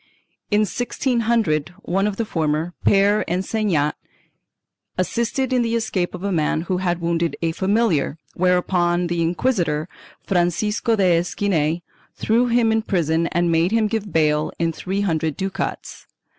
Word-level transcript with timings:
In 0.49 0.61
1600, 0.61 1.75
one 1.83 2.07
of 2.07 2.15
the 2.15 2.25
former, 2.25 2.73
Pere 2.85 3.23
Ensenat, 3.27 3.93
assisted 4.97 5.53
in 5.53 5.61
the 5.61 5.75
escape 5.75 6.15
of 6.15 6.23
a 6.23 6.31
man 6.31 6.61
who 6.61 6.77
had 6.77 6.99
wounded 6.99 7.35
a 7.43 7.51
familiar, 7.51 8.17
whereupon 8.33 9.05
the 9.05 9.21
inquisitor, 9.21 9.87
Francisco 10.25 10.95
de 10.95 11.19
Esquinel, 11.19 11.81
threw 12.15 12.47
him 12.47 12.71
in 12.71 12.81
prison 12.81 13.27
and 13.27 13.51
made 13.51 13.69
him 13.71 13.85
give 13.85 14.11
bail 14.11 14.51
in 14.57 14.73
three 14.73 15.01
hundred 15.01 15.37
ducats. 15.37 16.07